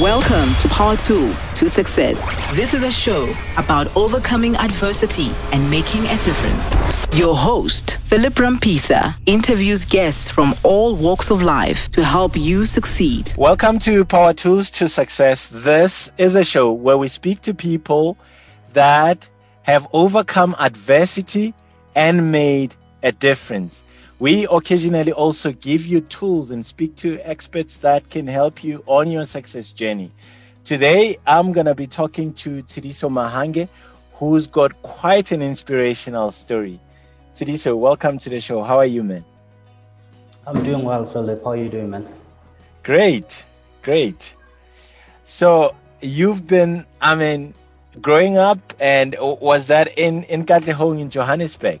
[0.00, 2.18] Welcome to Power Tools to Success.
[2.56, 6.74] This is a show about overcoming adversity and making a difference.
[7.14, 13.34] Your host, Philip Rampisa, interviews guests from all walks of life to help you succeed.
[13.36, 15.50] Welcome to Power Tools to Success.
[15.50, 18.16] This is a show where we speak to people
[18.72, 19.28] that
[19.64, 21.52] have overcome adversity
[21.94, 23.84] and made a difference.
[24.22, 29.10] We occasionally also give you tools and speak to experts that can help you on
[29.10, 30.12] your success journey.
[30.62, 33.68] Today, I'm going to be talking to Tsidiso Mahange,
[34.12, 36.78] who's got quite an inspirational story.
[37.34, 38.62] Tsidiso, welcome to the show.
[38.62, 39.24] How are you, man?
[40.46, 41.42] I'm doing well, Philip.
[41.42, 42.06] How are you doing, man?
[42.84, 43.44] Great,
[43.82, 44.36] great.
[45.24, 47.54] So, you've been, I mean,
[48.00, 51.80] growing up, and was that in, in Katlehong in Johannesburg?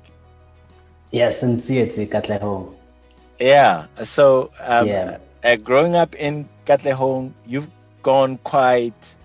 [1.12, 2.74] Yes, in Tsietsi, Katlehong.
[3.38, 3.86] Yeah.
[4.02, 5.18] So, um, yeah.
[5.44, 7.68] Uh, growing up in Katlehong, you've
[8.02, 9.16] gone quite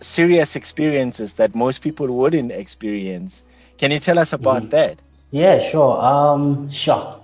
[0.00, 3.44] serious experiences that most people wouldn't experience.
[3.78, 4.70] Can you tell us about mm.
[4.70, 5.00] that?
[5.30, 6.00] Yeah, sure.
[6.02, 7.20] Um, sure.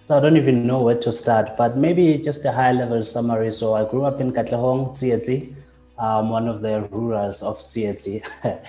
[0.00, 3.50] So I don't even know where to start, but maybe just a high level summary.
[3.50, 5.54] So I grew up in Katlehong, Tsietsi,
[5.98, 8.22] um, one of the rurals of Tsietsi.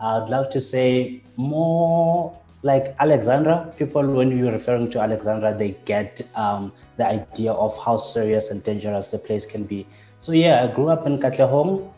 [0.00, 6.20] I'd love to say more like Alexandra, people, when you're referring to Alexandra, they get
[6.34, 9.86] um, the idea of how serious and dangerous the place can be.
[10.18, 11.92] So, yeah, I grew up in Katlehong.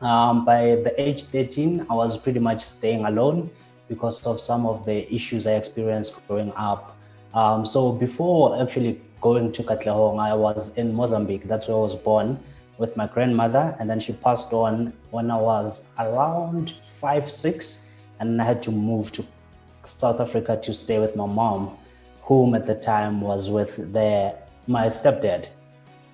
[0.00, 3.50] Um, by the age 13, I was pretty much staying alone
[3.88, 6.96] because of some of the issues I experienced growing up.
[7.34, 11.46] Um, so, before actually going to Katlehong, I was in Mozambique.
[11.46, 12.38] That's where I was born
[12.78, 13.76] with my grandmother.
[13.78, 17.82] And then she passed on when I was around five, six.
[18.18, 19.26] And I had to move to
[19.86, 21.76] South Africa to stay with my mom,
[22.22, 24.34] whom at the time was with their
[24.66, 25.48] my stepdad.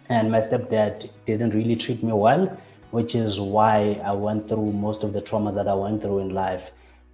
[0.08, 2.56] And my stepdad didn't really treat me well,
[2.90, 6.30] which is why I went through most of the trauma that I went through in
[6.30, 6.72] life.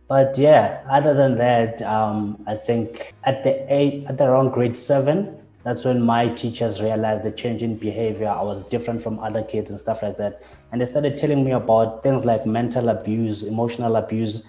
[0.09, 5.37] But yeah, other than that, um, I think at the eight, at around grade seven,
[5.65, 8.29] that's when my teachers realized the change in behavior.
[8.29, 10.43] I was different from other kids and stuff like that.
[10.73, 14.47] And they started telling me about things like mental abuse, emotional abuse,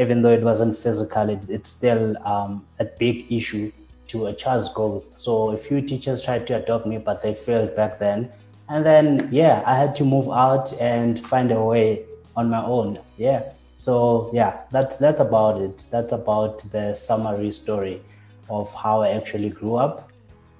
[0.00, 3.70] even though it wasn't physical, it, it's still um, a big issue
[4.08, 5.18] to a child's growth.
[5.18, 8.32] So a few teachers tried to adopt me, but they failed back then.
[8.70, 12.98] And then, yeah, I had to move out and find a way on my own.
[13.18, 13.42] Yeah.
[13.76, 15.84] So yeah, that's that's about it.
[15.90, 18.00] That's about the summary story
[18.48, 20.08] of how I actually grew up.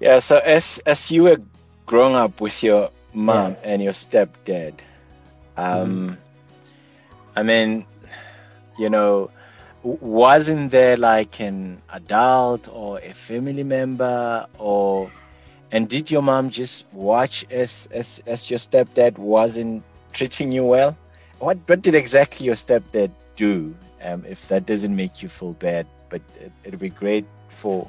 [0.00, 0.18] Yeah.
[0.18, 1.40] So as as you were
[1.86, 3.70] growing up with your mom yeah.
[3.70, 4.80] and your stepdad,
[5.56, 6.14] um, mm-hmm.
[7.36, 7.86] I mean,
[8.80, 9.30] you know,
[9.82, 15.10] wasn't there like an adult or a family member or
[15.72, 20.96] and did your mom just watch as as, as your stepdad wasn't treating you well?
[21.38, 25.86] What what did exactly your stepdad do um, if that doesn't make you feel bad
[26.08, 27.88] but it, it'd be great for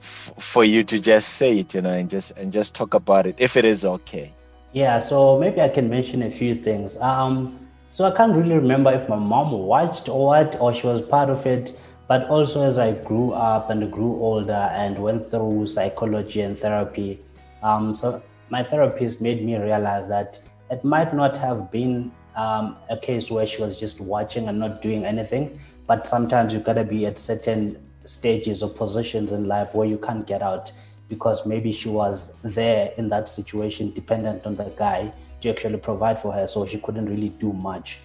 [0.00, 3.34] for you to just say it you know and just and just talk about it
[3.38, 4.32] if it is okay?
[4.72, 6.96] Yeah so maybe i can mention a few things.
[6.98, 11.00] Um so I can't really remember if my mom watched or what, or she was
[11.00, 11.80] part of it.
[12.06, 17.20] But also, as I grew up and grew older and went through psychology and therapy,
[17.62, 20.40] um, so my therapist made me realize that
[20.70, 24.80] it might not have been um, a case where she was just watching and not
[24.80, 25.58] doing anything.
[25.86, 30.26] But sometimes you've gotta be at certain stages or positions in life where you can't
[30.26, 30.72] get out
[31.08, 36.18] because maybe she was there in that situation, dependent on the guy to actually provide
[36.18, 37.98] for her, so she couldn't really do much.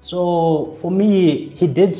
[0.00, 1.98] So for me, he did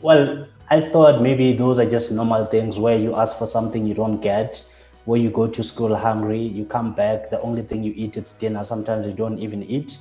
[0.00, 0.46] well.
[0.68, 4.20] I thought maybe those are just normal things where you ask for something you don't
[4.20, 4.68] get,
[5.04, 8.34] where you go to school hungry, you come back, the only thing you eat is
[8.34, 8.64] dinner.
[8.64, 9.98] Sometimes you don't even eat.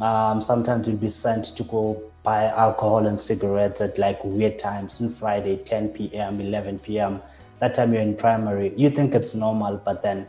[0.00, 5.00] Um, sometimes you'll be sent to go buy alcohol and cigarettes at like weird times
[5.00, 7.20] on Friday, 10 p.m., 11 p.m.
[7.58, 10.26] That time you're in primary, you think it's normal, but then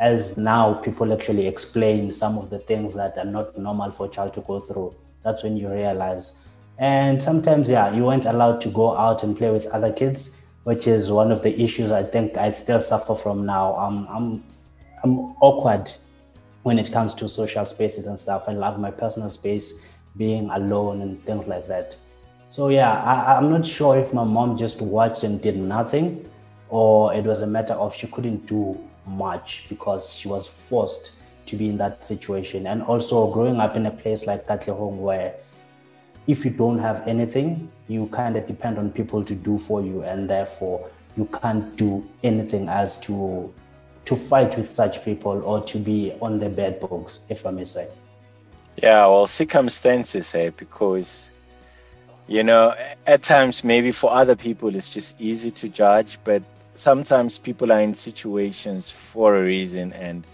[0.00, 4.08] as now people actually explain some of the things that are not normal for a
[4.08, 4.94] child to go through.
[5.22, 6.36] That's when you realize.
[6.78, 10.86] And sometimes, yeah, you weren't allowed to go out and play with other kids, which
[10.86, 13.74] is one of the issues I think I still suffer from now.
[13.74, 14.44] I'm, I'm,
[15.04, 15.92] I'm awkward
[16.62, 18.44] when it comes to social spaces and stuff.
[18.48, 19.74] I love my personal space,
[20.16, 21.94] being alone and things like that.
[22.48, 26.26] So yeah, I, I'm not sure if my mom just watched and did nothing,
[26.70, 31.16] or it was a matter of she couldn't do much because she was forced
[31.46, 32.66] to be in that situation.
[32.66, 35.34] And also growing up in a place like Katlehong where
[36.26, 40.02] if you don't have anything, you kind of depend on people to do for you,
[40.02, 43.52] and therefore you can't do anything else to
[44.04, 47.64] to fight with such people or to be on the bad books, if I may
[47.64, 47.88] say.
[48.82, 50.50] Yeah, well, circumstances, eh?
[50.56, 51.30] Because,
[52.26, 52.74] you know,
[53.06, 56.42] at times maybe for other people it's just easy to judge, but
[56.80, 60.24] sometimes people are in situations for a reason and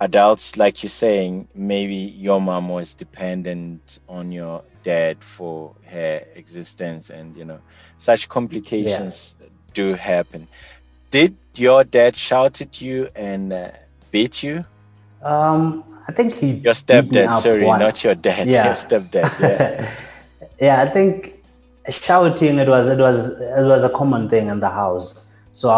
[0.00, 7.10] adults like you're saying maybe your mom was dependent on your dad for her existence
[7.10, 7.60] and you know
[7.98, 9.46] such complications yeah.
[9.72, 10.48] do happen
[11.12, 13.70] did your dad shout at you and uh,
[14.10, 14.64] beat you
[15.22, 17.80] um i think he your stepdad sorry once.
[17.80, 18.64] not your dad yeah.
[18.64, 19.88] your stepdad yeah
[20.60, 21.40] yeah i think
[21.88, 25.29] shouting it was it was it was a common thing in the house
[25.60, 25.68] so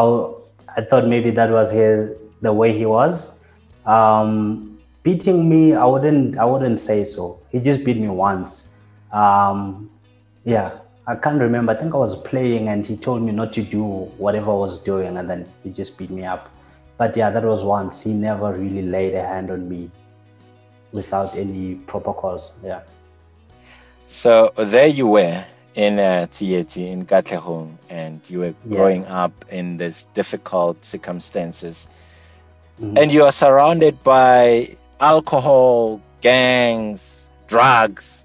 [0.69, 3.41] I, I thought maybe that was his, the way he was.
[3.85, 7.41] Um, beating me, I wouldn't I wouldn't say so.
[7.51, 8.75] He just beat me once.
[9.13, 9.91] Um,
[10.45, 11.73] yeah, I can't remember.
[11.73, 13.83] I think I was playing and he told me not to do
[14.19, 16.49] whatever I was doing, and then he just beat me up.
[16.97, 18.01] But yeah, that was once.
[18.03, 19.91] He never really laid a hand on me
[20.93, 22.53] without any proper cause.
[22.63, 22.83] Yeah.
[24.07, 28.77] So there you were in uh, Tsietsi in Katlehong and you were yeah.
[28.77, 31.89] growing up in these difficult circumstances
[32.81, 32.97] mm-hmm.
[32.99, 38.25] and you are surrounded by alcohol, gangs, drugs,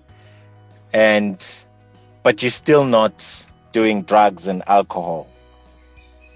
[0.94, 1.65] and
[2.23, 5.27] but you're still not doing drugs and alcohol.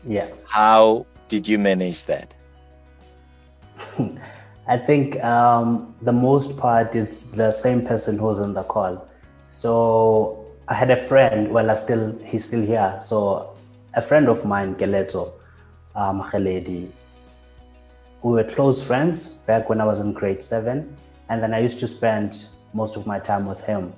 [0.06, 0.30] Yeah.
[0.48, 2.34] How did you manage that?
[4.68, 9.08] I think um, the most part is the same person who's in the call.
[9.48, 10.41] So
[10.72, 12.98] I had a friend, well, I still he's still here.
[13.04, 13.54] So
[13.94, 15.34] a friend of mine, Geleto
[15.96, 16.90] um, Khaledi,
[18.24, 20.96] we were close friends back when I was in grade seven.
[21.28, 23.92] And then I used to spend most of my time with him.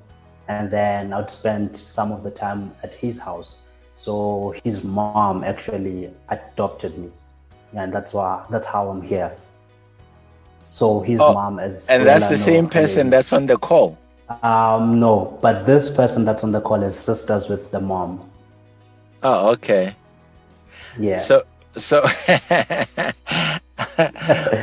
[0.47, 3.59] And then I'd spend some of the time at his house.
[3.93, 7.11] So his mom actually adopted me.
[7.73, 9.31] And that's why that's how I'm here.
[10.63, 13.99] So his oh, mom is And that's the same person that's on the call.
[14.41, 18.29] Um, no, but this person that's on the call is sisters with the mom.
[19.21, 19.95] Oh, okay.
[20.99, 21.17] Yeah.
[21.19, 21.43] So,
[21.75, 21.99] so,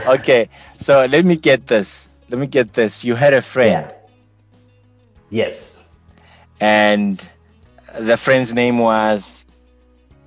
[0.08, 0.48] okay.
[0.78, 2.08] So let me get this.
[2.28, 3.04] Let me get this.
[3.04, 3.86] You had a friend.
[3.88, 3.96] Yeah.
[5.30, 5.90] Yes.
[6.60, 7.26] And
[7.98, 9.46] the friend's name was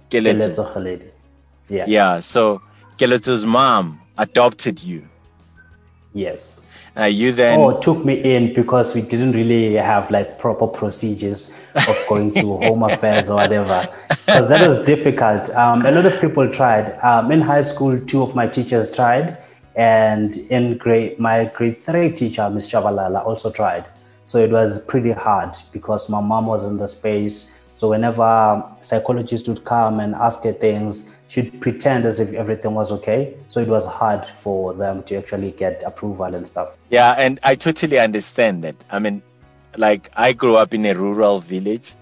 [0.10, 1.04] Keleto.
[1.70, 1.86] Yeah.
[1.88, 2.20] Yeah.
[2.20, 2.62] So
[2.98, 5.08] Keleto's mom adopted you.
[6.14, 6.63] Yes.
[6.96, 11.52] Uh, you then oh took me in because we didn't really have like proper procedures
[11.76, 15.50] of going to home affairs or whatever because that was difficult.
[15.52, 17.00] Um, a lot of people tried.
[17.00, 19.38] Um, in high school two of my teachers tried
[19.76, 23.88] and in grade my grade three teacher miss chavalala also tried.
[24.26, 27.58] So it was pretty hard because my mom was in the space.
[27.72, 32.92] So whenever psychologists would come and ask her things she'd pretend as if everything was
[32.92, 33.34] okay.
[33.48, 36.78] So it was hard for them to actually get approval and stuff.
[36.92, 38.76] Yeah, and I totally understand that.
[38.92, 39.24] I mean,
[39.76, 41.96] like I grew up in a rural village.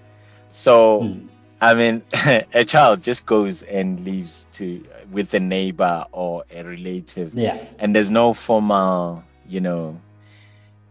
[0.50, 1.26] So hmm.
[1.62, 2.02] I mean,
[2.52, 7.32] a child just goes and lives to with a neighbor or a relative.
[7.32, 7.56] Yeah.
[7.78, 9.98] And there's no formal, you know,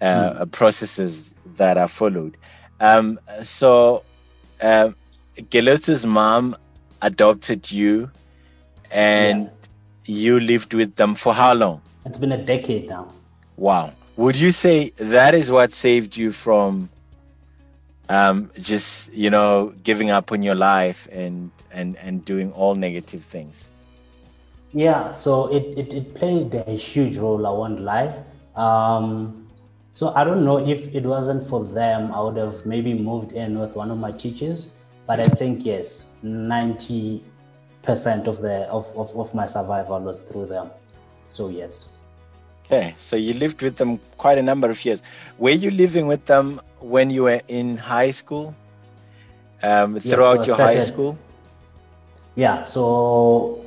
[0.02, 0.50] uh, hmm.
[0.50, 2.38] processes that are followed.
[2.80, 4.02] Um, so
[4.60, 4.94] uh,
[6.08, 6.56] mom
[7.04, 8.10] adopted you
[8.92, 9.50] and yeah.
[10.06, 11.82] you lived with them for how long?
[12.06, 13.08] It's been a decade now.
[13.58, 13.94] Wow.
[14.18, 16.90] Would you say that is what saved you from
[18.10, 23.24] um, just, you know, giving up on your life and, and, and doing all negative
[23.24, 23.70] things?
[24.74, 28.24] Yeah, so it, it, it played a huge role, I won't lie.
[28.56, 29.48] Um,
[29.92, 33.60] so I don't know if it wasn't for them, I would have maybe moved in
[33.60, 34.78] with one of my teachers.
[35.08, 37.24] But I think, yes, 90
[37.82, 40.70] percent of the of, of, of my survival was through them.
[41.28, 41.98] So yes.
[42.66, 45.04] Okay, so you lived with them quite a number of years.
[45.38, 48.56] Were you living with them when you were in high school?
[49.64, 51.20] Um, throughout yes, so your started, high school?
[52.36, 53.64] Yeah, so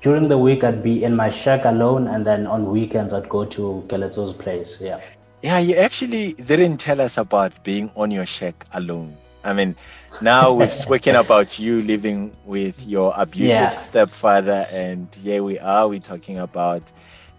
[0.00, 3.44] during the week I'd be in my shack alone, and then on weekends I'd go
[3.46, 4.80] to Keleto's place.
[4.80, 5.00] Yeah.
[5.42, 9.16] Yeah, you actually didn't tell us about being on your shack alone.
[9.44, 9.76] I mean,
[10.22, 13.68] now we've spoken about you living with your abusive yeah.
[13.68, 15.86] stepfather, and here we are.
[15.86, 16.82] We're talking about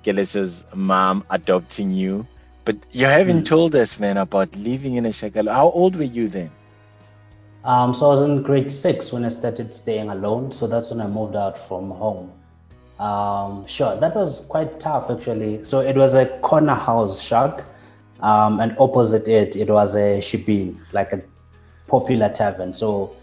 [0.04, 2.28] Keleto's mom adopting you.
[2.64, 3.46] But you haven't mm.
[3.46, 5.50] told us, man, about living in a shackle.
[5.50, 6.52] How old were you then?
[7.64, 10.52] Um, so I was in grade six when I started staying alone.
[10.52, 12.32] So that's when I moved out from home.
[13.00, 15.64] Um, sure, that was quite tough actually.
[15.64, 17.66] So it was a corner house shack,
[18.22, 21.22] um, and opposite it, it was a shebeen, like a
[21.88, 22.74] popular tavern.
[22.74, 23.16] So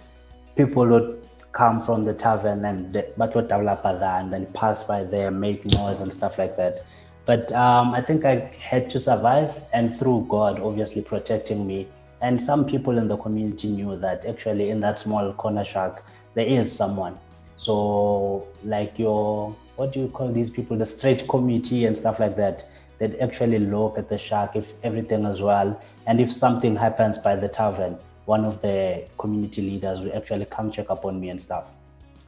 [0.57, 5.05] people would come from the tavern and but would develop there and then pass by
[5.05, 6.81] there, make noise and stuff like that.
[7.25, 11.87] But um, I think I had to survive, and through God, obviously protecting me.
[12.21, 16.03] And some people in the community knew that actually in that small corner shack,
[16.35, 17.19] there is someone.
[17.55, 20.77] So, like your, what do you call these people?
[20.77, 22.65] The straight committee and stuff like that.
[22.99, 25.81] They'd actually look at the shark if everything is well.
[26.07, 30.71] And if something happens by the tavern, one of the community leaders will actually come
[30.71, 31.71] check up on me and stuff.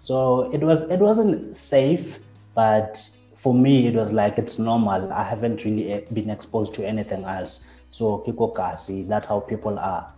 [0.00, 2.18] So it was it wasn't safe,
[2.54, 3.00] but
[3.34, 5.12] for me it was like it's normal.
[5.12, 7.64] I haven't really eh, been exposed to anything else.
[7.88, 10.12] So kiko kasi, that's how people are,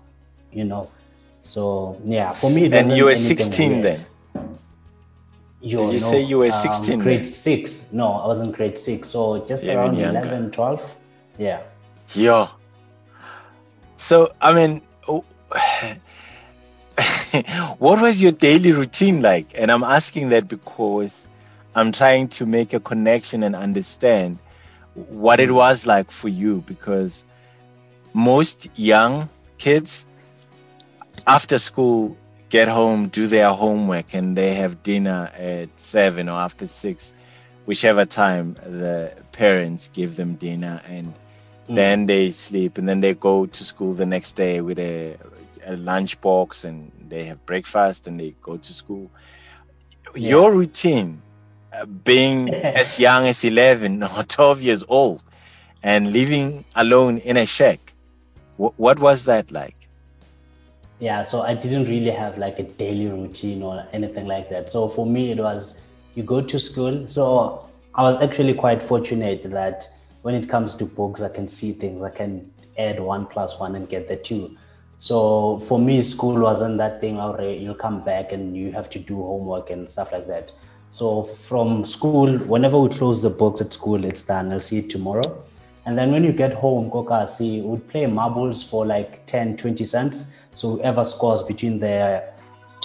[0.53, 0.89] you know.
[1.43, 2.73] So yeah, for me.
[2.73, 3.85] and you were 16 weird.
[3.85, 4.07] then.
[5.61, 6.95] You Did you know, say you were 16?
[6.95, 7.25] Um, grade then?
[7.27, 7.93] six.
[7.93, 9.09] No, I was in grade six.
[9.09, 10.21] So just Even around younger.
[10.21, 10.97] 11, 12.
[11.39, 11.63] Yeah.
[12.15, 12.49] Yeah.
[13.97, 14.83] So, I mean,
[17.79, 19.53] what was your daily routine like?
[19.55, 21.27] And I'm asking that because
[21.75, 24.39] I'm trying to make a connection and understand
[24.95, 27.25] what it was like for you because
[28.15, 30.07] most young kids
[31.27, 32.17] after school
[32.49, 37.13] get home, do their homework, and they have dinner at seven or after six,
[37.67, 41.13] whichever time the parents give them dinner, and
[41.69, 41.75] mm.
[41.75, 45.17] then they sleep, and then they go to school the next day with a
[45.67, 49.11] a lunch box and they have breakfast and they go to school.
[50.15, 50.31] Yeah.
[50.31, 51.21] Your routine,
[51.73, 52.49] uh, being
[52.83, 55.23] as young as 11 or 12 years old
[55.83, 57.93] and living alone in a shack,
[58.57, 59.77] wh- what was that like?
[60.99, 64.71] Yeah, so I didn't really have like a daily routine or anything like that.
[64.71, 65.81] So for me, it was
[66.15, 67.07] you go to school.
[67.07, 69.87] So I was actually quite fortunate that
[70.23, 72.03] when it comes to books, I can see things.
[72.03, 74.57] I can add one plus one and get the two.
[74.99, 78.99] So for me, school wasn't that thing where you'll come back and you have to
[78.99, 80.53] do homework and stuff like that.
[80.91, 84.53] So from school, whenever we close the books at school, it's done.
[84.53, 85.45] I'll see tomorrow.
[85.85, 89.85] And then when you get home, Koka, see, we'd play marbles for like 10, 20
[89.85, 90.31] cents.
[90.53, 92.25] So whoever scores between the,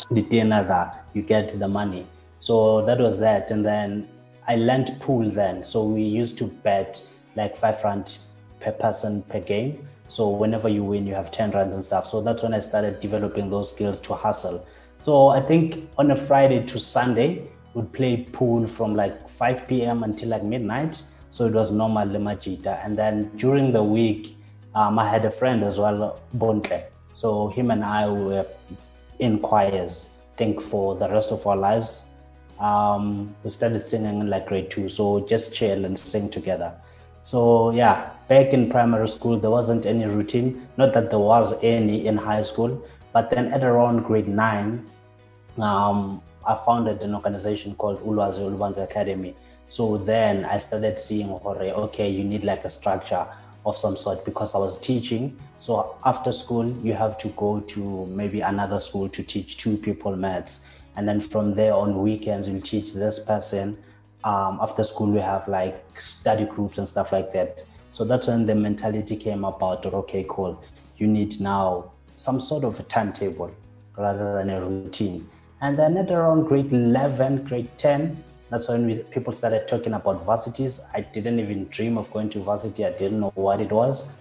[0.10, 2.06] another, you get the money.
[2.40, 3.50] So that was that.
[3.50, 4.08] And then
[4.48, 5.64] I learned pool then.
[5.64, 8.18] So we used to bet like five rand
[8.62, 9.88] per person per game.
[10.08, 12.06] So whenever you win, you have 10 runs and stuff.
[12.08, 14.66] So that's when I started developing those skills to hustle.
[14.98, 20.04] So I think on a Friday to Sunday, we'd play pool from like 5 p.m.
[20.04, 21.02] until like midnight.
[21.30, 22.86] So it was normal lemajita.
[22.86, 24.36] And then during the week,
[24.76, 26.84] um, I had a friend as well, Bontle.
[27.14, 28.46] So him and I were
[29.20, 32.08] in choirs, think for the rest of our lives.
[32.60, 34.88] Um, we started singing in like grade two.
[34.90, 36.74] So just chill and sing together.
[37.24, 40.68] So yeah, back in primary school, there wasn't any routine.
[40.78, 44.90] Not that there was any in high school, but then at around grade nine,
[45.58, 49.36] um, I founded an organization called Ulwazi Ulubanzi Academy.
[49.68, 53.26] So then I started seeing, okay, you need like a structure
[53.66, 55.38] of some sort because I was teaching.
[55.58, 60.16] So after school, you have to go to maybe another school to teach two people
[60.16, 60.68] maths.
[60.96, 63.78] And then from there on weekends, you teach this person
[64.24, 67.64] um, after school we have like study groups and stuff like that.
[67.90, 70.64] So that's when the mentality came about okay cool.
[70.98, 73.52] You need now some sort of a timetable
[73.98, 75.28] rather than a routine.
[75.62, 80.26] And then at around grade 11 grade 10 that's when we, people started talking about
[80.26, 80.82] varsities.
[80.94, 82.86] I didn't even dream of going to varsity.
[82.86, 84.12] I didn't know what it was.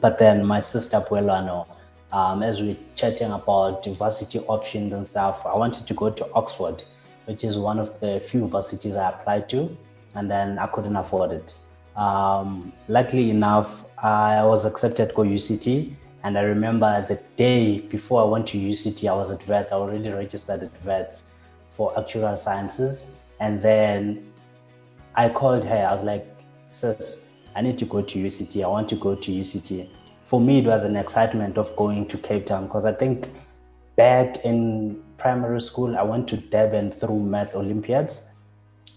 [0.00, 1.66] But then my sister Puelano,
[2.12, 6.82] um, as we chatting about varsity options and stuff i wanted to go to oxford
[7.28, 9.76] which is one of the few varsities I applied to,
[10.14, 11.54] and then I couldn't afford it.
[11.94, 15.94] Um, luckily enough, I was accepted to UCT,
[16.24, 19.72] and I remember the day before I went to UCT, I was at Wits.
[19.72, 21.28] I already registered at Wits
[21.70, 24.32] for actuarial sciences, and then
[25.14, 25.86] I called her.
[25.86, 26.26] I was like,
[26.72, 28.64] "Sis, I need to go to UCT.
[28.64, 29.90] I want to go to UCT."
[30.24, 33.28] For me, it was an excitement of going to Cape Town because I think
[33.96, 38.30] back in primary school, I went to Durban through Math Olympiads.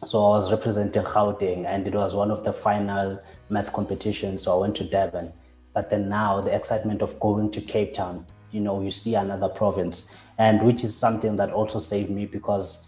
[0.05, 4.43] So I was representing Gauteng, and it was one of the final math competitions.
[4.43, 5.33] So I went to Durban.
[5.73, 9.49] But then now the excitement of going to Cape Town, you know, you see another
[9.49, 12.87] province, and which is something that also saved me because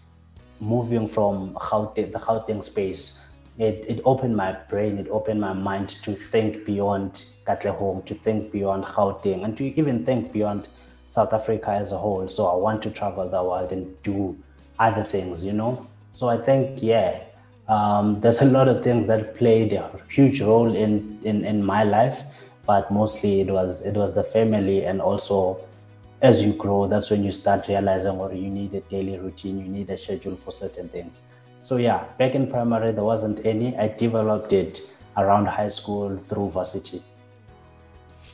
[0.60, 3.24] moving from Gauteng, the Gauteng space,
[3.58, 8.50] it, it opened my brain, it opened my mind to think beyond Katlehong, to think
[8.50, 10.68] beyond Gauteng, and to even think beyond
[11.08, 12.28] South Africa as a whole.
[12.28, 14.36] So I want to travel the world and do
[14.78, 15.86] other things, you know.
[16.12, 17.20] So I think, yeah,
[17.68, 21.82] um, there's a lot of things that played a huge role in, in in my
[21.84, 22.22] life,
[22.66, 25.58] but mostly it was it was the family and also
[26.24, 29.68] as you grow, that's when you start realizing or you need a daily routine, you
[29.68, 31.24] need a schedule for certain things.
[31.60, 33.76] So yeah, back in primary there wasn't any.
[33.76, 34.80] I developed it
[35.18, 37.02] around high school through varsity.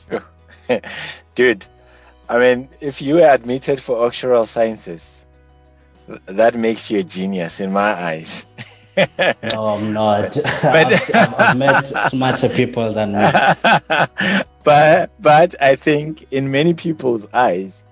[1.35, 1.67] Dude,
[2.31, 5.25] I mean, if you were admitted for Oxford Sciences,
[6.27, 8.45] that makes you a genius in my eyes.
[9.53, 10.35] no, I'm not.
[10.61, 13.19] But I've, I've, met smarter people than me.
[14.63, 17.83] but but I think in many people's eyes,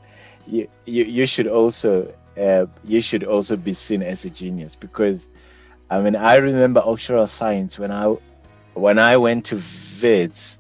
[0.48, 2.08] you you, you should also
[2.40, 5.28] uh, you should also be seen as a genius because
[5.90, 8.16] I mean I remember Oxford Science when I
[8.74, 9.56] when I went to
[10.02, 10.58] Wits,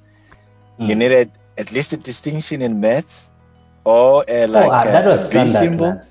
[0.77, 0.89] mm.
[0.89, 3.31] you needed at least a distinction in maths
[3.89, 6.01] or uh, like oh, uh, that was a standard, symbol.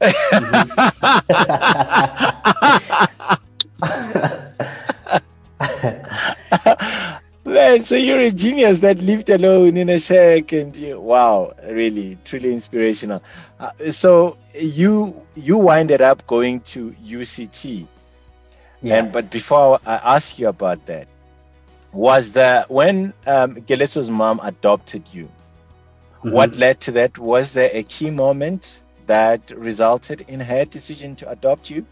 [7.44, 12.16] Man, so you're a genius that lived alone in a shack, and you, wow, really,
[12.24, 13.22] truly inspirational.
[13.60, 17.86] Uh, so you you winded up going to UCT,
[18.80, 18.96] yeah.
[18.96, 21.06] and but before I ask you about that,
[21.92, 25.28] was that when um, Geleso's mom adopted you?
[26.18, 26.30] Mm-hmm.
[26.30, 27.18] What led to that?
[27.18, 31.86] Was there a key moment that resulted in her decision to adopt you?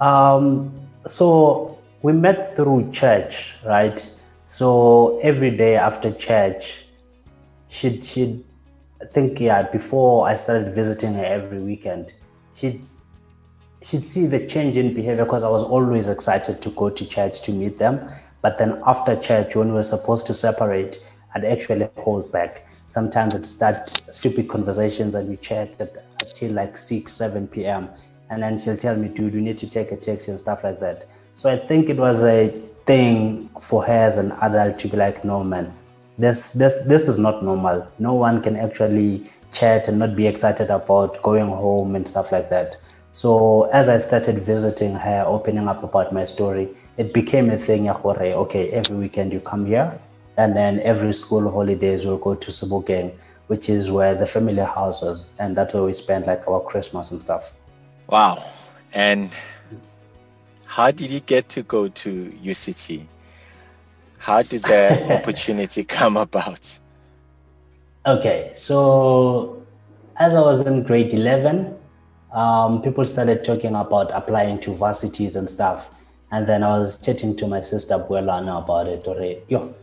[0.00, 0.72] Um,
[1.08, 3.98] so we met through church, right?
[4.46, 6.84] So every day after church,
[7.68, 8.44] she'd, she'd
[9.02, 12.12] I think, yeah, before I started visiting her every weekend,
[12.54, 12.86] she'd,
[13.82, 17.42] she'd see the change in behavior because I was always excited to go to church
[17.42, 18.08] to meet them.
[18.42, 22.68] But then after church, when we were supposed to separate, I'd actually hold back.
[22.92, 25.80] Sometimes I'd start stupid conversations and we chat
[26.20, 27.88] until like 6, 7 p.m.
[28.28, 30.78] And then she'll tell me, dude, we need to take a taxi and stuff like
[30.80, 31.06] that.
[31.34, 32.50] So I think it was a
[32.84, 35.72] thing for her as an adult to be like, no, man,
[36.18, 37.88] this, this, this is not normal.
[37.98, 42.50] No one can actually chat and not be excited about going home and stuff like
[42.50, 42.76] that.
[43.14, 46.68] So as I started visiting her, opening up about my story,
[46.98, 47.88] it became a thing.
[47.88, 49.98] Okay, every weekend you come here,
[50.36, 53.12] and then every school holidays we'll go to Sebokeng,
[53.46, 57.20] which is where the family houses, and that's where we spend like our Christmas and
[57.20, 57.52] stuff.
[58.08, 58.42] Wow!
[58.92, 59.30] And
[60.66, 63.06] how did you get to go to UCT?
[64.18, 66.78] How did the opportunity come about?
[68.06, 69.62] Okay, so
[70.16, 71.76] as I was in grade 11,
[72.32, 75.90] um, people started talking about applying to varsities and stuff.
[76.30, 79.06] And then I was chatting to my sister Buelana about it.
[79.06, 79.74] Or yo,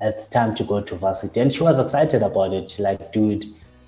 [0.00, 2.70] it's time to go to varsity, and she was excited about it.
[2.70, 3.44] She like, dude,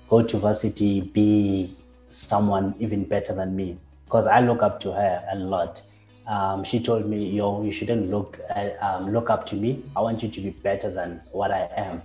[0.09, 1.75] go to varsity, be
[2.09, 5.81] someone even better than me, because I look up to her a lot.
[6.27, 9.83] Um, she told me, yo, you shouldn't look at, um, look up to me.
[9.95, 12.01] I want you to be better than what I am.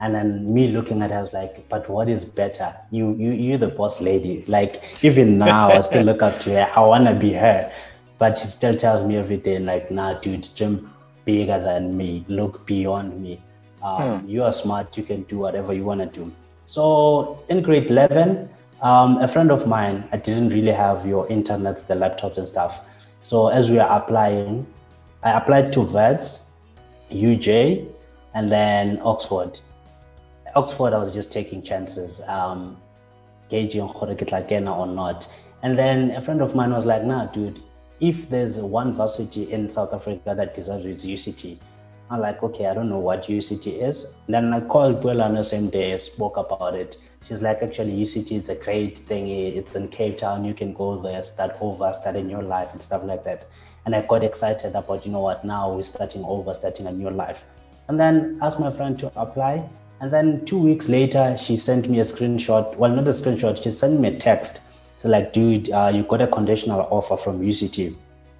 [0.00, 2.74] And then me looking at her, I was like, but what is better?
[2.90, 4.44] You, you, you're the boss lady.
[4.46, 6.70] Like even now, I still look up to her.
[6.76, 7.72] I wanna be her
[8.18, 10.90] but she still tells me every day, like, nah, dude, dream
[11.24, 13.40] bigger than me, look beyond me.
[13.82, 14.28] Um, hmm.
[14.28, 16.32] You are smart, you can do whatever you want to do.
[16.66, 18.48] So in grade 11,
[18.82, 22.84] um, a friend of mine, I didn't really have your internet, the laptops and stuff.
[23.20, 24.66] So as we are applying,
[25.22, 26.46] I applied to Wits,
[27.10, 27.88] UJ,
[28.34, 29.58] and then Oxford.
[30.54, 32.76] Oxford, I was just taking chances, um,
[33.48, 35.32] gauging or not.
[35.62, 37.60] And then a friend of mine was like, nah, dude,
[38.00, 41.58] if there's one varsity in South Africa that deserves it's UCT.
[42.10, 44.14] I'm like, okay, I don't know what UCT is.
[44.28, 46.98] Then I called Buela on the same day, spoke about it.
[47.26, 49.28] She's like, actually, UCT is a great thing.
[49.28, 50.44] It's in Cape Town.
[50.44, 53.46] You can go there, start over, start a new life and stuff like that.
[53.86, 57.08] And I got excited about, you know what, now we're starting over, starting a new
[57.10, 57.44] life.
[57.88, 59.66] And then asked my friend to apply.
[60.00, 62.76] And then two weeks later, she sent me a screenshot.
[62.76, 64.60] Well, not a screenshot, she sent me a text
[65.04, 67.94] so like, dude, uh, you got a conditional offer from UCT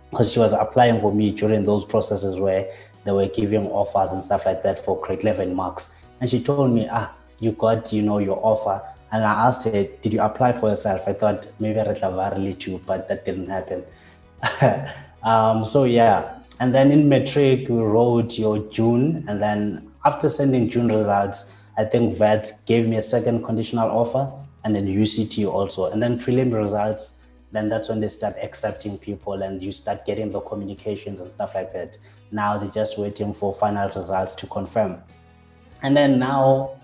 [0.09, 2.73] because she was applying for me during those processes where
[3.05, 6.01] they were giving offers and stuff like that for grade 11 marks.
[6.23, 8.81] And she told me, ah, you got, you know, your offer.
[9.13, 11.03] And I asked her, did you apply for yourself?
[11.07, 13.85] I thought maybe I Retlavarli too, but that didn't happen.
[15.23, 16.39] um, so yeah.
[16.61, 19.23] And then in matric, we wrote your June.
[19.29, 24.33] And then after sending June results, I think Wits gave me a second conditional offer
[24.65, 25.91] and then UCT also.
[25.91, 27.21] And then prelim results,
[27.53, 31.55] then that's when they start accepting people and you start getting the communications and stuff
[31.55, 31.97] like that.
[32.33, 35.01] Now they're just waiting for final results to confirm.
[35.83, 36.81] And then now,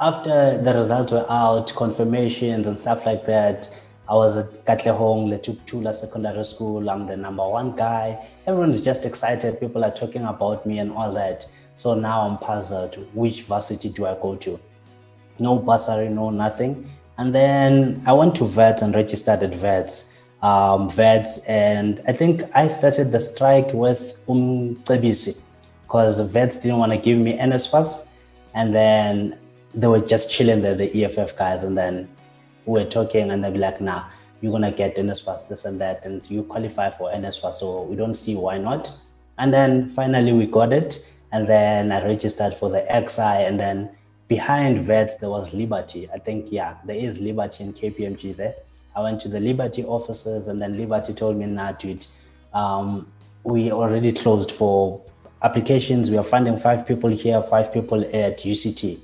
[0.00, 3.68] after the results were out, confirmations and stuff like that,
[4.08, 6.88] I was at Katlehong, Letuktula Secondary School.
[6.88, 8.26] I'm the number one guy.
[8.46, 9.60] Everyone's just excited.
[9.60, 11.46] People are talking about me and all that.
[11.74, 12.96] So now I'm puzzled.
[13.14, 14.58] Which varsity do I go to?
[15.38, 16.90] No bursary, no nothing.
[17.18, 20.14] And then I went to Wits and registered at Wits.
[20.40, 25.40] Um, Wits, and I think I started the strike with Um Cebisi.
[25.82, 28.12] because Wits didn't want to give me NSFAS,
[28.54, 29.36] and then
[29.74, 32.08] they were just chilling there, the EFF guys, and then
[32.66, 34.04] we were talking, and they'd be like, "Nah,
[34.40, 38.14] you're gonna get NSFAS, this and that, and you qualify for NSFAS, so we don't
[38.14, 38.92] see why not."
[39.38, 43.90] And then finally we got it, and then I registered for the XI, and then
[44.28, 46.08] behind Wits there was Liberty.
[46.12, 48.54] I think yeah, there is Liberty in KPMG there.
[48.94, 52.06] I went to the Liberty offices, and then Liberty told me, "Nah, dude,
[52.52, 53.10] um,
[53.44, 55.02] we already closed for
[55.42, 56.10] applications.
[56.10, 59.00] We are funding five people here, five people at UCT."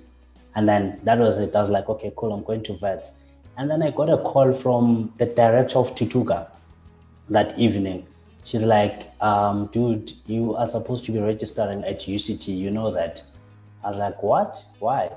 [0.56, 1.56] And then that was it.
[1.56, 2.32] I was like, "Okay, cool.
[2.32, 3.14] I'm going to Wits."
[3.56, 6.48] And then I got a call from the director of Thuthuka
[7.30, 8.06] that evening.
[8.44, 12.48] She's like, um, dude, you are supposed to be registering at UCT.
[12.48, 13.22] You know that.
[13.84, 14.64] I was like, what?
[14.78, 15.10] Why?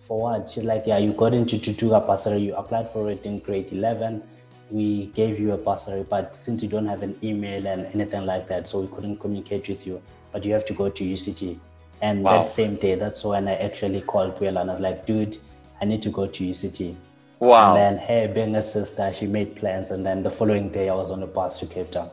[0.00, 0.50] For what?
[0.50, 2.38] She's like, yeah, you got into Thuthuka bursary.
[2.38, 4.22] You applied for it in grade 11.
[4.70, 8.46] We gave you a bursary, but since you don't have an email and anything like
[8.48, 10.00] that, so we couldn't communicate with you.
[10.32, 11.58] But you have to go to UCT.
[12.02, 12.38] And wow.
[12.38, 15.36] that same day, that's when I actually called Will and I was like, dude,
[15.80, 16.94] I need to go to UCT.
[17.40, 17.74] Wow.
[17.74, 19.90] And then her being a sister, she made plans.
[19.90, 22.10] And then the following day, I was on a bus to Cape Town.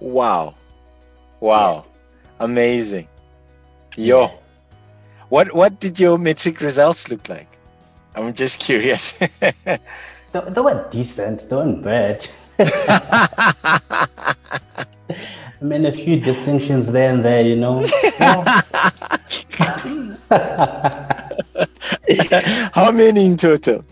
[0.00, 0.54] Wow.
[1.40, 1.84] Wow.
[1.84, 2.44] Yeah.
[2.46, 3.08] Amazing.
[3.96, 4.22] Yo.
[4.22, 4.30] Yeah.
[5.32, 7.48] What what did your matric results look like?
[8.14, 9.18] I'm just curious.
[9.38, 9.78] they,
[10.34, 11.48] they were decent.
[11.48, 12.28] They weren't bad.
[12.58, 14.36] I
[15.62, 17.82] mean, a few distinctions there and there, you know.
[22.74, 23.86] How many in total?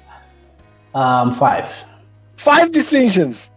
[0.94, 1.72] Um, five.
[2.36, 3.50] Five distinctions.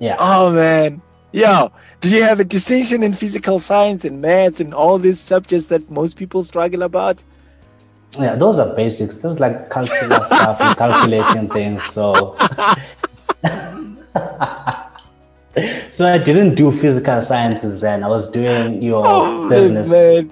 [0.00, 0.16] Yeah.
[0.18, 1.00] Oh man.
[1.32, 1.68] Yeah.
[2.06, 5.90] Did you have a distinction in physical science and maths and all these subjects that
[5.90, 7.24] most people struggle about?
[8.16, 9.16] Yeah, those are basics.
[9.16, 11.82] Those like calculus stuff and calculating things.
[11.82, 12.36] So
[15.90, 18.04] so I didn't do physical sciences then.
[18.04, 20.30] I was doing your oh, business man.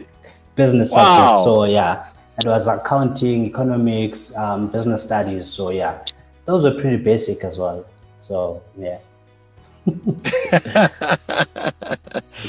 [0.54, 1.34] business wow.
[1.34, 1.44] subject.
[1.44, 2.06] So yeah,
[2.38, 5.48] it was accounting, economics, um, business studies.
[5.48, 6.04] So yeah,
[6.44, 7.84] those were pretty basic as well.
[8.20, 8.98] So yeah.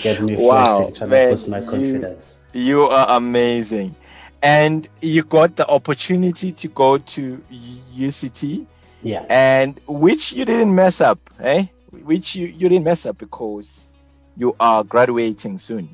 [0.06, 2.40] get me wow, trying man, to boost my confidence.
[2.54, 3.96] You, you are amazing.
[4.44, 7.44] And you got the opportunity to go to
[7.98, 8.68] UCT.
[9.02, 9.26] Yeah.
[9.30, 11.66] And which you didn't mess up, eh?
[11.92, 13.88] Which you, you didn't mess up because
[14.38, 15.90] you are graduating soon.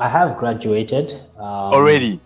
[0.00, 1.12] I have graduated.
[1.36, 2.20] Um, Already?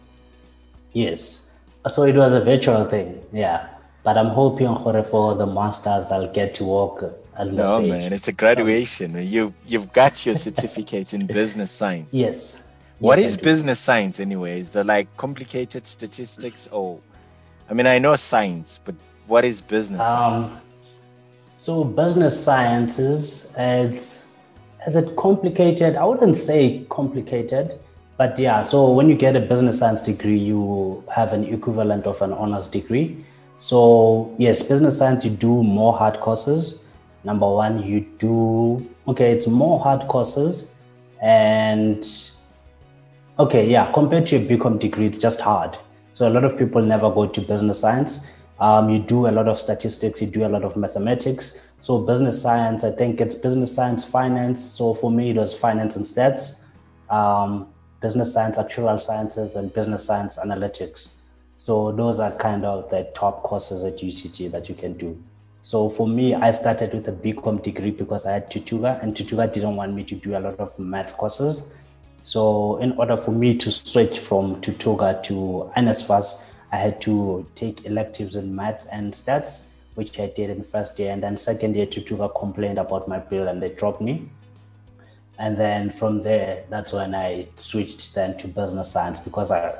[0.92, 1.54] Yes.
[1.88, 3.18] So it was a virtual thing.
[3.32, 3.68] Yeah.
[4.02, 7.90] But I'm hoping for the masters I'll get to work No stage.
[7.90, 9.26] man, it's a graduation.
[9.26, 12.12] You you've got your certificate in business science.
[12.12, 12.70] Yes.
[12.98, 14.60] What yes, is business science anyway?
[14.60, 17.00] Is there like complicated statistics or
[17.70, 18.94] I mean I know science, but
[19.26, 20.60] what is business um, science?
[21.56, 24.36] So business sciences it's
[24.86, 25.96] is it complicated?
[25.96, 27.78] I wouldn't say complicated,
[28.18, 32.20] but yeah, so when you get a business science degree, you have an equivalent of
[32.20, 33.24] an honors degree.
[33.58, 36.81] So yes, business science, you do more hard courses.
[37.24, 40.74] Number one, you do, okay, it's more hard courses
[41.22, 42.04] and
[43.38, 45.78] okay, yeah, compared to a BCom degree, it's just hard.
[46.10, 48.26] So a lot of people never go to business science.
[48.58, 51.60] Um, you do a lot of statistics, you do a lot of mathematics.
[51.78, 54.62] So business science, I think it's business science, finance.
[54.62, 56.60] So for me, it was finance and stats,
[57.10, 57.68] um,
[58.00, 61.14] business science, actuarial sciences, and business science analytics.
[61.56, 65.20] So those are kind of the top courses at UCT that you can do.
[65.62, 69.52] So for me, I started with a BCom degree because I had Thuthuka, and Thuthuka
[69.52, 71.70] didn't want me to do a lot of math courses.
[72.24, 77.84] So in order for me to switch from Thuthuka to NSFAS, I had to take
[77.84, 81.12] electives in maths and stats, which I did in first year.
[81.12, 84.28] And then second year, Thuthuka complained about my bill and they dropped me.
[85.38, 89.76] And then from there, that's when I switched then to business science because I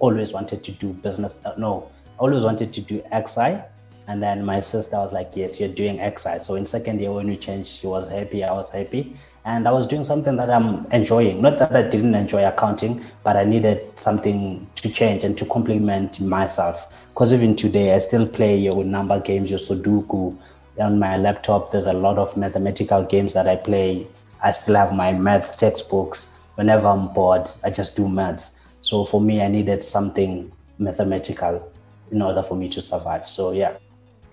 [0.00, 1.38] always wanted to do business.
[1.44, 3.62] Uh, no, I always wanted to do XI.
[4.08, 6.38] And then my sister was like, Yes, you're doing XI.
[6.40, 8.44] So in second year, when we changed, she was happy.
[8.44, 9.16] I was happy.
[9.44, 11.40] And I was doing something that I'm enjoying.
[11.40, 16.20] Not that I didn't enjoy accounting, but I needed something to change and to complement
[16.20, 16.92] myself.
[17.10, 20.36] Because even today, I still play your number games, your Sudoku.
[20.80, 24.06] On my laptop, there's a lot of mathematical games that I play.
[24.42, 26.32] I still have my math textbooks.
[26.56, 28.58] Whenever I'm bored, I just do maths.
[28.80, 31.72] So for me, I needed something mathematical
[32.10, 33.28] in order for me to survive.
[33.28, 33.76] So yeah.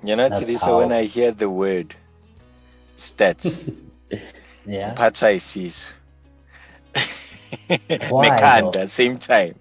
[0.03, 1.95] You know, Tiri, so when I hear the word
[2.97, 3.63] stats,
[4.65, 5.89] yeah, Pacha sees
[6.93, 9.55] Mekanda, same time.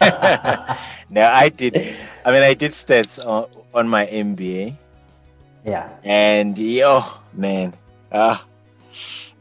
[1.10, 1.76] now I did,
[2.24, 4.76] I mean, I did stats on, on my MBA.
[5.64, 5.90] Yeah.
[6.02, 7.74] And yo, man,
[8.10, 8.44] ah,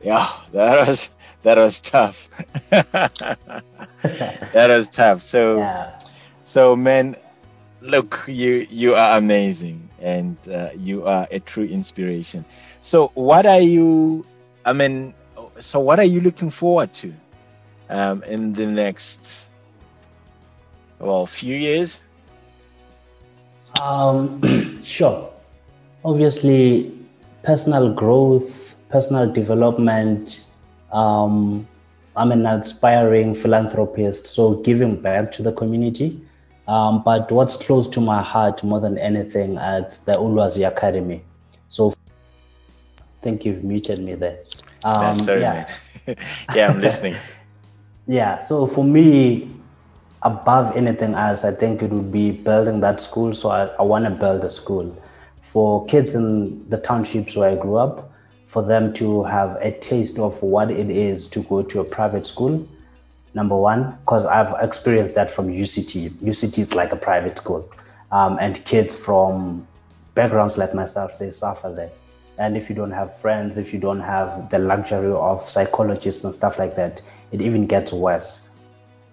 [0.04, 2.30] Yeah, that was that was tough.
[2.70, 5.22] that was tough.
[5.22, 5.98] So, Yeah.
[6.44, 7.16] so man,
[7.82, 12.46] look, you you are amazing, and uh, you are a true inspiration.
[12.82, 14.24] So, what are you?
[14.64, 15.16] I mean,
[15.60, 17.12] so what are you looking forward to
[17.90, 19.50] um, in the next
[21.00, 22.02] well few years?
[23.82, 24.42] Um,
[24.84, 25.34] sure.
[26.06, 26.94] Obviously,
[27.42, 30.52] personal growth, personal development.
[30.94, 31.68] Um,
[32.16, 36.22] I'm an aspiring philanthropist, so giving back to the community.
[36.68, 41.24] Um, but what's close to my heart more than anything is the Ulwazi Academy.
[41.68, 41.94] So,
[43.00, 44.40] I think you've muted me there.
[44.84, 45.70] Yeah, Um, sorry, yeah.
[46.56, 47.16] yeah, I'm listening.
[48.08, 49.50] Yeah, so for me,
[50.22, 53.34] above anything else, I think it would be building that school.
[53.34, 54.96] So I, I want to build a school
[55.42, 58.12] for kids in the townships where I grew up,
[58.46, 62.28] for them to have a taste of what it is to go to a private
[62.28, 62.68] school.
[63.36, 66.10] Number one, because I've experienced that from UCT.
[66.22, 67.70] UCT is like a private school.
[68.14, 69.68] Um, and kids from
[70.14, 71.92] backgrounds like myself, they suffer there.
[72.38, 76.34] And if you don't have friends, if you don't have the luxury of psychologists and
[76.34, 77.02] stuff like that,
[77.34, 78.52] it even gets worse.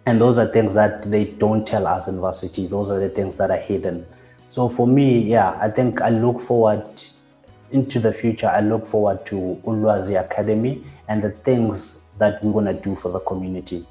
[0.07, 2.69] And those are things that they don't tell us in varsity.
[2.69, 4.07] Those are the things that are hidden.
[4.47, 6.87] So for me, yeah, I think I look forward
[7.73, 8.49] into the future.
[8.49, 13.21] I look forward to Ulwazi Academy and the things that we're gonna do for the
[13.21, 13.85] community.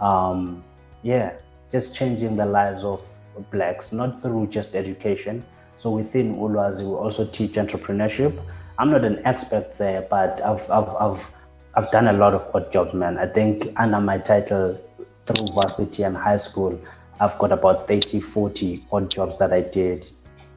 [0.00, 0.64] Um,
[1.02, 1.32] yeah,
[1.70, 3.02] just changing the lives of
[3.50, 5.44] blacks, not through just education.
[5.76, 8.38] So within Ulwazi, we also teach entrepreneurship.
[8.78, 11.34] I'm not an expert there, but I've I've I've,
[11.74, 13.18] I've done a lot of odd jobs, man.
[13.18, 14.80] I think under my title
[15.26, 16.80] through varsity and high school,
[17.20, 20.08] I've got about 30, 40 odd jobs that I did.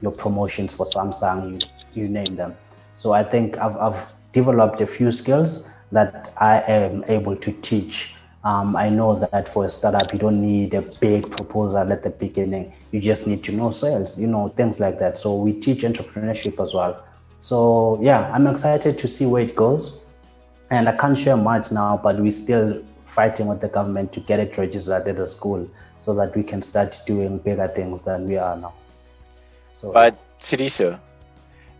[0.01, 2.56] Your promotions for Samsung, you, you name them.
[2.93, 8.15] So I think I've, I've developed a few skills that I am able to teach.
[8.43, 12.10] Um, I know that for a startup, you don't need a big proposal at the
[12.10, 12.73] beginning.
[12.91, 15.17] You just need to know sales, you know, things like that.
[15.17, 17.06] So we teach entrepreneurship as well.
[17.39, 20.04] So yeah, I'm excited to see where it goes.
[20.71, 24.39] And I can't share much now, but we're still fighting with the government to get
[24.39, 28.38] it registered at the school so that we can start doing bigger things than we
[28.38, 28.73] are now.
[29.71, 30.99] So But Sidiso,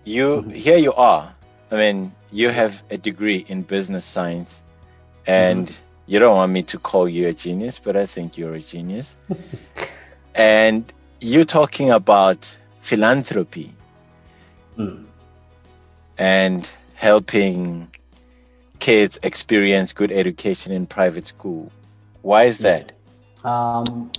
[0.04, 1.34] you here you are.
[1.72, 4.62] I mean, you have a degree in business science,
[5.26, 5.72] and
[6.08, 9.18] you don't want me to call you a genius, but I think you're a genius.
[10.36, 13.74] and you're talking about philanthropy
[14.78, 15.06] Mm.
[16.18, 17.92] and helping
[18.80, 21.72] kids experience good education in private school.
[22.22, 22.94] Why is that?
[23.44, 24.12] Um,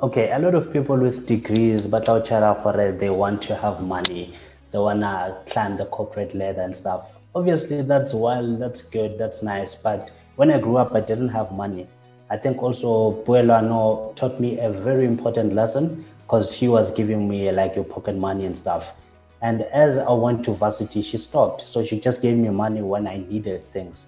[0.00, 4.34] okay, a lot of people with degrees, but they want to have money.
[4.72, 7.16] They want to climb the corporate ladder and stuff.
[7.34, 9.74] Obviously, that's wild, that's good, that's nice.
[9.74, 11.88] But when I grew up, I didn't have money.
[12.30, 17.50] I think also Buelano taught me a very important lesson because she was giving me
[17.50, 18.94] like your pocket money and stuff.
[19.42, 21.62] And as I went to varsity, she stopped.
[21.62, 24.06] So she just gave me money when I needed things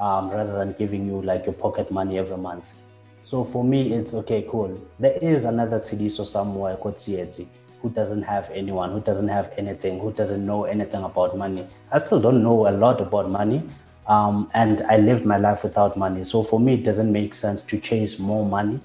[0.00, 2.74] um, rather than giving you like your pocket money every month.
[3.22, 4.80] So for me, it's okay, cool.
[4.98, 7.46] There is another Tsidiso somewhere called Tsietsi
[7.82, 11.68] who doesn't have anyone, who doesn't have anything, who doesn't know anything about money.
[11.92, 13.62] I still don't know a lot about money.
[14.08, 16.24] Um, and I lived my life without money.
[16.24, 18.80] So for me, it doesn't make sense to chase more money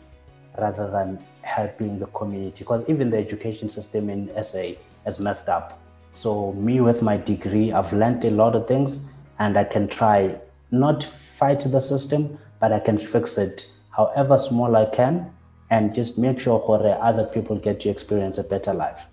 [0.60, 4.72] rather than helping the community because even the education system in SA
[5.08, 5.80] is messed up.
[6.14, 9.02] So me with my degree, I've learned a lot of things
[9.40, 10.36] and I can try
[10.72, 15.32] not fight the system, but I can fix it however small I can
[15.70, 19.08] and just make sure that other people get to experience a better life.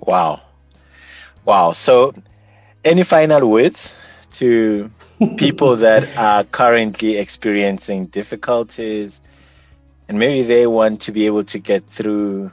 [0.00, 0.40] Wow.
[1.44, 1.72] Wow.
[1.72, 2.14] So,
[2.84, 3.98] any final words
[4.32, 4.90] to
[5.36, 9.20] people that are currently experiencing difficulties
[10.08, 12.50] and maybe they want to be able to get through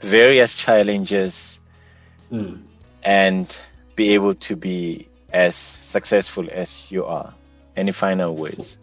[0.00, 1.58] various challenges
[2.30, 2.60] Mm.
[3.04, 3.60] and
[3.96, 7.32] be able to be as successful as you are?
[7.74, 8.78] Any final words?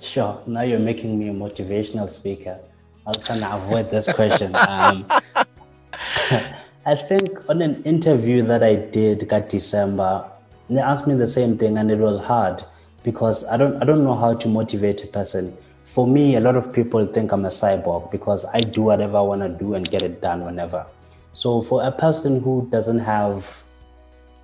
[0.00, 0.42] Sure.
[0.46, 2.58] Now you're making me a motivational speaker.
[3.06, 4.54] I was trying to avoid this question.
[4.56, 5.06] Um,
[6.86, 10.28] I think on an interview that I did got December,
[10.68, 12.62] they asked me the same thing and it was hard
[13.02, 15.56] because I don't I don't know how to motivate a person.
[15.84, 19.20] For me, a lot of people think I'm a cyborg because I do whatever I
[19.20, 20.84] want to do and get it done whenever.
[21.32, 23.62] So for a person who doesn't have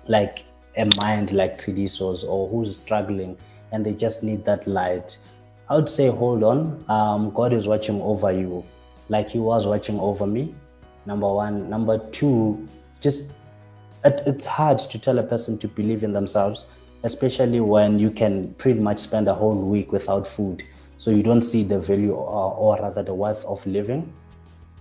[0.07, 0.45] like
[0.77, 3.37] a mind like Tsidiso's or who's struggling
[3.71, 5.17] and they just need that light,
[5.69, 6.85] I would say hold on.
[6.87, 8.63] Um, God is watching over you,
[9.09, 10.55] like He was watching over me.
[11.05, 11.69] Number one.
[11.69, 12.67] Number two,
[13.01, 13.31] just
[14.05, 16.65] it, it's hard to tell a person to believe in themselves
[17.03, 20.63] especially when you can pretty much spend a whole week without food.
[20.97, 24.11] So you don't see the value or, or rather the worth of living.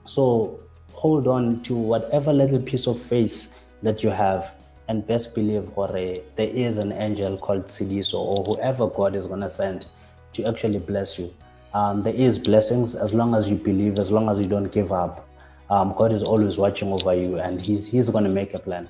[0.06, 0.60] So
[0.92, 4.54] hold on to whatever little piece of faith that you have
[4.88, 9.40] and best believe or there is an angel called Sidiso or whoever God is going
[9.40, 9.86] to send
[10.34, 11.32] to actually bless you.
[11.74, 14.92] Um, there is blessings as long as you believe, as long as you don't give
[14.92, 15.28] up.
[15.70, 18.88] Um, God is always watching over you and he's, he's going to make a plan.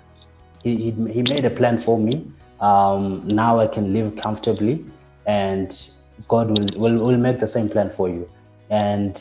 [0.62, 2.30] He, he, made a plan for me.
[2.60, 4.84] Um, now I can live comfortably
[5.26, 5.90] and
[6.28, 8.30] God will, will, will make the same plan for you.
[8.70, 9.20] And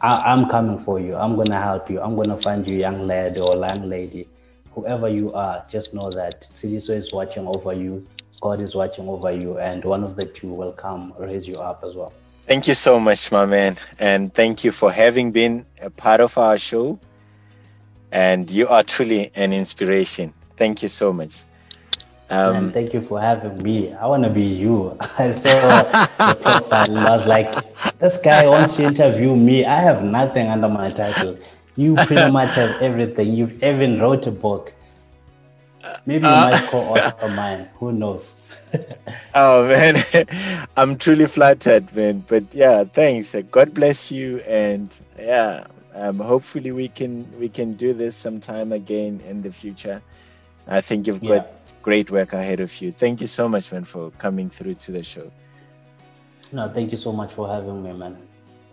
[0.00, 1.14] I, am coming for you.
[1.14, 2.00] I'm going to help you.
[2.00, 4.28] I'm going to find you, young lad or young lady.
[4.72, 8.06] Whoever you are, just know that Tsidiso is watching over you.
[8.40, 9.58] God is watching over you.
[9.58, 12.12] And one of the two will come raise you up as well.
[12.46, 13.76] Thank you so much, my man.
[13.98, 16.98] And thank you for having been a part of our show.
[18.10, 20.34] And you are truly an inspiration.
[20.60, 21.44] Thank you so much.
[22.28, 23.94] Um, and thank you for having me.
[23.94, 24.94] I want to be you.
[25.18, 25.82] I saw
[26.18, 27.48] the profile and I was like,
[27.98, 29.64] this guy wants to interview me.
[29.64, 31.38] I have nothing under my title.
[31.76, 33.32] You pretty much have everything.
[33.32, 34.74] You've even wrote a book.
[36.04, 37.70] Maybe you uh, might co-author mine.
[37.76, 38.36] Who knows?
[39.34, 39.96] oh man,
[40.76, 42.22] I'm truly flattered, man.
[42.28, 43.34] But yeah, thanks.
[43.50, 49.22] God bless you, and yeah, um, hopefully we can we can do this sometime again
[49.26, 50.02] in the future.
[50.70, 51.72] I think you've got yeah.
[51.82, 52.92] great work ahead of you.
[52.92, 55.30] Thank you so much, man, for coming through to the show.
[56.52, 58.16] No, thank you so much for having me, man.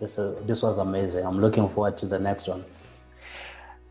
[0.00, 1.26] This uh, this was amazing.
[1.26, 2.64] I'm looking forward to the next one.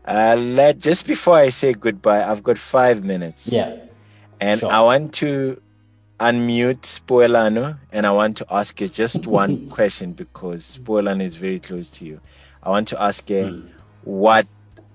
[0.06, 3.52] Uh, let, just before I say goodbye, I've got five minutes.
[3.52, 3.84] Yeah.
[4.40, 4.72] And sure.
[4.72, 5.60] I want to
[6.18, 11.60] unmute Poelano and I want to ask you just one question because Poelano is very
[11.60, 12.20] close to you.
[12.62, 13.68] I want to ask her mm.
[14.04, 14.46] what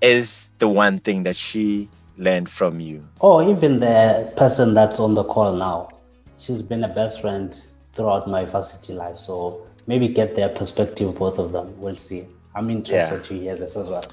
[0.01, 3.07] is the one thing that she learned from you?
[3.21, 5.89] Oh, even the person that's on the call now.
[6.37, 7.57] She's been a best friend
[7.93, 9.19] throughout my varsity life.
[9.19, 11.79] So maybe get their perspective, both of them.
[11.79, 12.25] We'll see.
[12.55, 13.23] I'm interested yeah.
[13.23, 14.03] to hear this as well.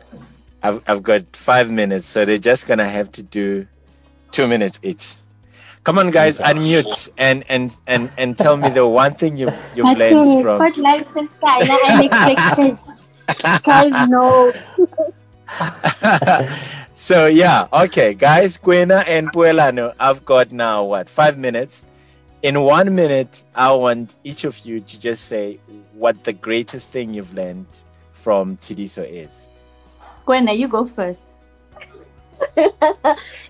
[0.62, 3.66] I've, I've got five minutes, so they're just going to have to do
[4.30, 5.16] two minutes each.
[5.82, 9.86] Come on, guys, unmute and and and and tell me the one thing you you've
[9.86, 10.58] learned from.
[10.58, 12.78] Spotlights is kind of unexpected.
[13.64, 14.52] guys, no.
[17.00, 21.86] so yeah, okay, guys, Gwena and Puelano, I've got now what five minutes.
[22.42, 25.58] In one minute, I want each of you to just say
[25.94, 27.66] what the greatest thing you've learned
[28.12, 29.48] from Tsidiso is.
[30.26, 31.26] Gwena, you go first.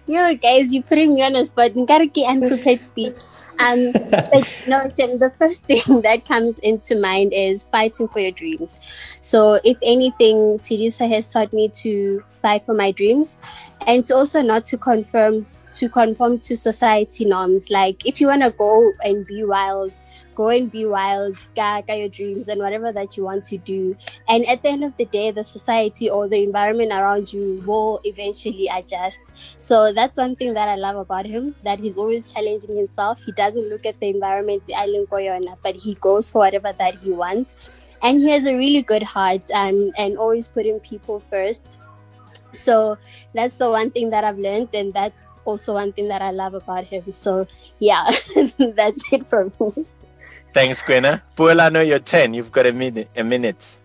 [0.06, 1.72] Yo, guys, you're putting me on a spot.
[1.72, 3.18] Ngariki unprepared speech.
[3.58, 8.30] Um, but no, Shem, the first thing that comes into mind is fighting for your
[8.30, 8.80] dreams.
[9.20, 13.38] So, if anything, Tsidiso has taught me to fight for my dreams
[13.86, 17.70] and to also not to confirm to conform to society norms.
[17.70, 19.94] Like, if you want to go and be wild,
[20.34, 23.96] go and be wild, get your dreams and whatever that you want to do.
[24.28, 28.00] And at the end of the day, the society or the environment around you will
[28.04, 29.20] eventually adjust.
[29.58, 33.22] So that's one thing that I love about him, that he's always challenging himself.
[33.22, 35.08] He doesn't look at the environment, the island
[35.62, 37.56] but he goes for whatever that he wants.
[38.02, 41.80] And he has a really good heart um, and always putting people first.
[42.52, 42.98] So
[43.34, 46.54] that's the one thing that I've learned, and that's also one thing that I love
[46.54, 47.10] about him.
[47.12, 47.46] So
[47.78, 48.10] yeah,
[48.58, 49.86] that's it for me.
[50.52, 51.22] Thanks, Gwena.
[51.36, 52.34] Puelano, you're 10.
[52.34, 53.08] You've got a minute.
[53.16, 53.78] A minute.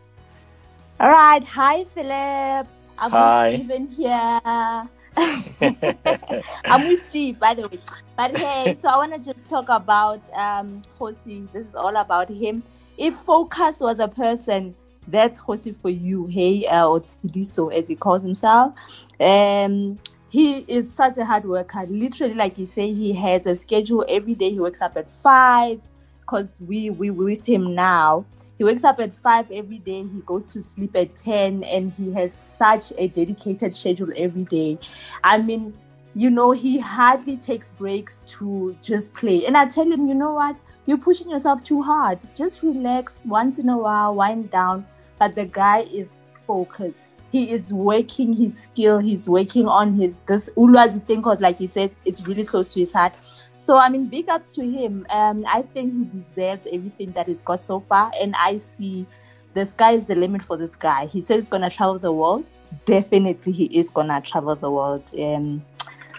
[1.00, 1.44] All right.
[1.44, 2.68] Hi, Philip.
[2.98, 3.50] I'm Hi.
[3.50, 4.90] with Steven here.
[6.68, 7.80] I'm with Steve, by the way.
[8.18, 11.52] But hey, so I want to just talk about um Hosi.
[11.52, 12.64] This is all about him.
[12.98, 14.76] If Focus was a person,
[15.08, 16.28] that's Hosi for you.
[16.28, 18.74] Hey, uh, or Tsidiso, as he calls himself.
[19.20, 21.86] Um, he is such a hard worker.
[21.88, 24.52] Literally, like you say, he has a schedule every day.
[24.52, 25.80] He wakes up at five
[26.22, 28.26] because we we with him now.
[28.58, 30.04] He wakes up at five every day.
[30.04, 34.78] He goes to sleep at ten, and he has such a dedicated schedule every day.
[35.24, 35.74] I mean,
[36.16, 39.46] you know, he hardly takes breaks to just play.
[39.46, 40.56] And I tell him, you know what?
[40.86, 42.20] You're pushing yourself too hard.
[42.36, 44.86] Just relax once in a while, wind down.
[45.20, 47.08] But the guy is focused.
[47.32, 49.00] He is working his skill.
[49.00, 52.80] He's working on his this ulwazi thing because like he says it's really close to
[52.80, 53.14] his heart.
[53.56, 55.06] So i mean big ups to him.
[55.10, 59.06] Um i think he deserves everything that he's got so far and i see
[59.54, 61.08] the sky is the limit for this guy.
[61.08, 62.46] He says he's gonna travel the world.
[62.86, 65.12] Definitely he is gonna travel the world.
[65.20, 65.62] Um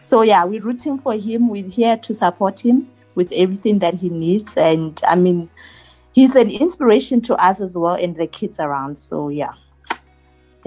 [0.01, 1.49] so yeah we're rooting for him.
[1.49, 4.55] We're here to support him with everything that he needs.
[4.57, 5.49] And i mean
[6.17, 9.55] he's an inspiration to us as well and the kids around so yeah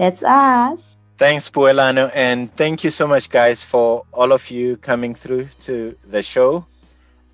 [0.00, 0.96] that's us.
[1.18, 2.10] Thanks, Puelano.
[2.14, 6.64] And thank you so much, guys, for all of you coming through to the show.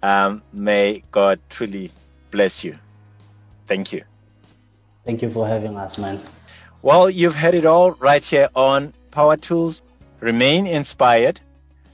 [0.02, 1.92] Um, may God truly
[2.32, 2.76] bless you.
[3.68, 4.02] Thank you.
[5.04, 6.18] Thank you for having us, man.
[6.82, 9.84] Well, you've heard it all right here on Power Tools.
[10.18, 11.40] Remain inspired,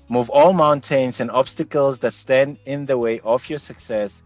[0.09, 4.23] move all mountains and obstacles that stand in the way of your success.